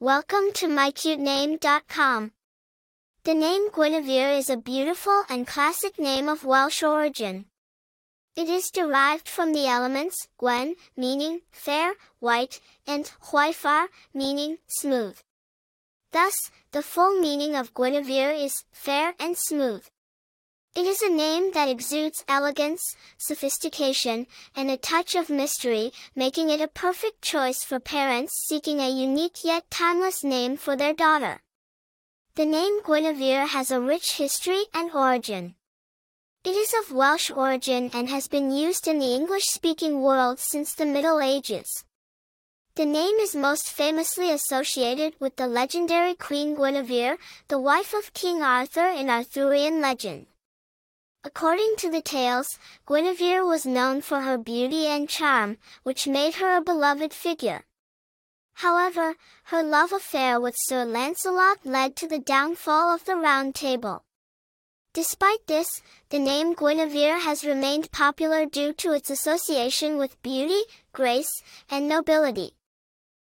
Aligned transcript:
Welcome 0.00 0.52
to 0.54 0.68
mycutename.com. 0.68 2.30
The 3.24 3.34
name 3.34 3.68
Guinevere 3.72 4.38
is 4.38 4.48
a 4.48 4.56
beautiful 4.56 5.24
and 5.28 5.44
classic 5.44 5.98
name 5.98 6.28
of 6.28 6.44
Welsh 6.44 6.84
origin. 6.84 7.46
It 8.36 8.48
is 8.48 8.70
derived 8.70 9.28
from 9.28 9.52
the 9.52 9.66
elements 9.66 10.28
Gwen, 10.38 10.76
meaning 10.96 11.40
fair, 11.50 11.94
white, 12.20 12.60
and 12.86 13.10
Hwyfar, 13.32 13.88
meaning 14.14 14.58
smooth. 14.68 15.18
Thus, 16.12 16.52
the 16.70 16.84
full 16.84 17.18
meaning 17.18 17.56
of 17.56 17.74
Guinevere 17.74 18.30
is 18.30 18.54
fair 18.70 19.14
and 19.18 19.36
smooth. 19.36 19.84
It 20.78 20.86
is 20.86 21.02
a 21.02 21.08
name 21.08 21.50
that 21.54 21.68
exudes 21.68 22.24
elegance, 22.28 22.94
sophistication, 23.16 24.28
and 24.54 24.70
a 24.70 24.76
touch 24.76 25.16
of 25.16 25.28
mystery, 25.28 25.92
making 26.14 26.50
it 26.50 26.60
a 26.60 26.68
perfect 26.68 27.20
choice 27.20 27.64
for 27.64 27.80
parents 27.80 28.46
seeking 28.46 28.78
a 28.78 28.88
unique 28.88 29.42
yet 29.42 29.68
timeless 29.70 30.22
name 30.22 30.56
for 30.56 30.76
their 30.76 30.94
daughter. 30.94 31.40
The 32.36 32.46
name 32.46 32.80
Guinevere 32.84 33.48
has 33.48 33.72
a 33.72 33.80
rich 33.80 34.18
history 34.18 34.66
and 34.72 34.92
origin. 34.92 35.56
It 36.44 36.54
is 36.54 36.72
of 36.72 36.94
Welsh 36.94 37.32
origin 37.32 37.90
and 37.92 38.08
has 38.08 38.28
been 38.28 38.52
used 38.52 38.86
in 38.86 39.00
the 39.00 39.14
English-speaking 39.16 40.00
world 40.00 40.38
since 40.38 40.74
the 40.74 40.86
Middle 40.86 41.20
Ages. 41.20 41.84
The 42.76 42.86
name 42.86 43.16
is 43.16 43.34
most 43.34 43.68
famously 43.68 44.30
associated 44.30 45.16
with 45.18 45.34
the 45.34 45.48
legendary 45.48 46.14
Queen 46.14 46.54
Guinevere, 46.54 47.18
the 47.48 47.58
wife 47.58 47.94
of 47.94 48.14
King 48.14 48.44
Arthur 48.44 48.86
in 48.86 49.10
Arthurian 49.10 49.80
legend. 49.80 50.26
According 51.28 51.74
to 51.80 51.90
the 51.90 52.00
tales, 52.00 52.58
Guinevere 52.86 53.44
was 53.44 53.66
known 53.66 54.00
for 54.00 54.22
her 54.22 54.38
beauty 54.38 54.86
and 54.86 55.06
charm, 55.06 55.58
which 55.82 56.08
made 56.08 56.36
her 56.36 56.56
a 56.56 56.62
beloved 56.62 57.12
figure. 57.12 57.66
However, 58.54 59.14
her 59.52 59.62
love 59.62 59.92
affair 59.92 60.40
with 60.40 60.54
Sir 60.56 60.86
Lancelot 60.86 61.58
led 61.66 61.96
to 61.96 62.08
the 62.08 62.18
downfall 62.18 62.94
of 62.94 63.04
the 63.04 63.14
Round 63.14 63.54
Table. 63.54 64.06
Despite 64.94 65.46
this, 65.46 65.68
the 66.08 66.18
name 66.18 66.54
Guinevere 66.54 67.18
has 67.18 67.44
remained 67.44 67.92
popular 67.92 68.46
due 68.46 68.72
to 68.72 68.92
its 68.92 69.10
association 69.10 69.98
with 69.98 70.22
beauty, 70.22 70.62
grace, 70.92 71.42
and 71.70 71.86
nobility. 71.86 72.52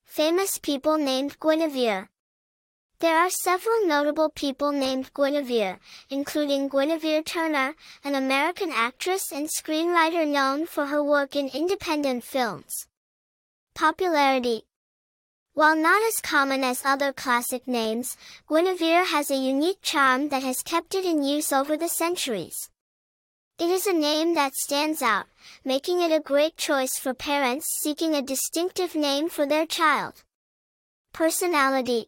Famous 0.06 0.58
people 0.58 0.98
named 0.98 1.42
Guinevere 1.42 2.10
there 3.02 3.18
are 3.18 3.32
several 3.32 3.88
notable 3.88 4.30
people 4.30 4.72
named 4.72 5.12
Guinevere, 5.16 5.80
including 6.12 6.70
Guinevere 6.70 7.24
Turner, 7.24 7.74
an 8.04 8.14
American 8.14 8.72
actress 8.72 9.32
and 9.32 9.50
screenwriter 9.50 10.28
known 10.28 10.68
for 10.68 10.86
her 10.86 11.04
work 11.04 11.36
in 11.36 11.50
independent 11.50 12.24
films. 12.24 12.88
Popularity 13.74 14.66
While 15.56 15.76
not 15.76 16.04
as 16.04 16.22
common 16.22 16.64
as 16.64 16.86
other 16.86 17.12
classic 17.12 17.68
names, 17.68 18.18
Guinevere 18.48 19.06
has 19.06 19.32
a 19.32 19.36
unique 19.36 19.82
charm 19.82 20.30
that 20.30 20.44
has 20.44 20.62
kept 20.62 20.94
it 20.94 21.04
in 21.04 21.24
use 21.24 21.52
over 21.52 21.76
the 21.76 21.90
centuries. 21.90 22.70
It 23.58 23.70
is 23.72 23.88
a 23.88 23.94
name 23.94 24.36
that 24.36 24.54
stands 24.54 25.02
out, 25.02 25.26
making 25.66 26.02
it 26.02 26.12
a 26.12 26.20
great 26.20 26.56
choice 26.56 27.00
for 27.00 27.16
parents 27.16 27.68
seeking 27.82 28.14
a 28.14 28.22
distinctive 28.22 28.94
name 28.94 29.28
for 29.28 29.48
their 29.48 29.66
child. 29.66 30.24
Personality 31.14 32.08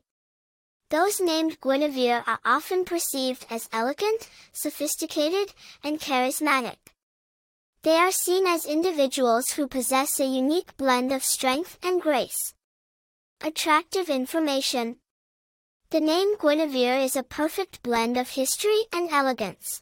those 0.93 1.19
named 1.19 1.59
Guinevere 1.59 2.23
are 2.27 2.39
often 2.45 2.85
perceived 2.85 3.47
as 3.49 3.67
elegant, 3.73 4.29
sophisticated, 4.51 5.51
and 5.83 5.99
charismatic. 5.99 6.77
They 7.81 7.95
are 7.95 8.11
seen 8.11 8.45
as 8.45 8.67
individuals 8.67 9.49
who 9.53 9.67
possess 9.67 10.19
a 10.19 10.25
unique 10.25 10.77
blend 10.77 11.11
of 11.11 11.23
strength 11.23 11.79
and 11.81 11.99
grace. 11.99 12.53
Attractive 13.41 14.07
information. 14.07 14.97
The 15.89 15.99
name 15.99 16.37
Guinevere 16.37 17.03
is 17.03 17.15
a 17.15 17.23
perfect 17.23 17.81
blend 17.81 18.15
of 18.15 18.29
history 18.29 18.83
and 18.93 19.09
elegance. 19.09 19.81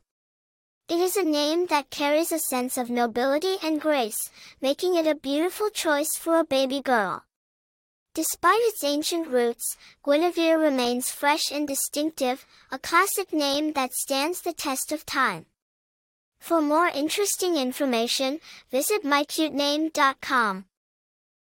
It 0.87 0.99
is 0.99 1.17
a 1.17 1.25
name 1.25 1.65
that 1.65 1.89
carries 1.89 2.31
a 2.31 2.39
sense 2.39 2.77
of 2.77 2.89
nobility 2.89 3.57
and 3.61 3.81
grace, 3.81 4.29
making 4.61 4.95
it 4.95 5.07
a 5.07 5.15
beautiful 5.15 5.69
choice 5.71 6.15
for 6.15 6.39
a 6.39 6.45
baby 6.45 6.81
girl. 6.81 7.25
Despite 8.13 8.59
its 8.63 8.83
ancient 8.83 9.27
roots, 9.27 9.77
Guinevere 10.03 10.59
remains 10.59 11.11
fresh 11.11 11.49
and 11.49 11.65
distinctive, 11.65 12.45
a 12.69 12.77
classic 12.77 13.31
name 13.31 13.71
that 13.73 13.93
stands 13.93 14.41
the 14.41 14.51
test 14.51 14.91
of 14.91 15.05
time. 15.05 15.45
For 16.39 16.61
more 16.61 16.87
interesting 16.87 17.55
information, 17.55 18.39
visit 18.69 19.03
mycutename.com. 19.05 20.65